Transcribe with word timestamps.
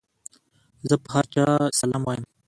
زه 0.87 0.95
پر 1.03 1.11
هر 1.13 1.25
چا 1.33 1.45
سلام 1.79 2.01
وايم. 2.07 2.23